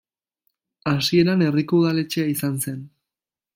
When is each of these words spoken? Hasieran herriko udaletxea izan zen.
Hasieran 0.91 1.45
herriko 1.49 1.83
udaletxea 1.83 2.33
izan 2.35 2.59
zen. 2.65 2.83